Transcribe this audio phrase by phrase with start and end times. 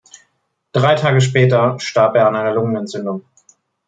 [0.71, 3.23] Drei Tage später starb er an einer Lungenentzündung.